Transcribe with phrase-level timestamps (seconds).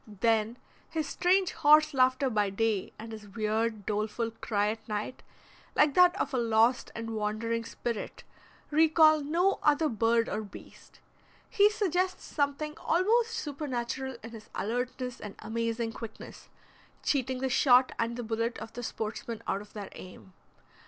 [0.07, 0.57] Then
[0.89, 5.21] his strange horse laughter by day and his weird, doleful cry at night,
[5.75, 8.23] like that of a lost and wandering spirit,
[8.71, 10.99] recall no other bird or beast.
[11.47, 16.49] He suggests something almost supernatural in his alertness and amazing quickness,
[17.03, 20.33] cheating the shot and the bullet of the sportsman out of their aim.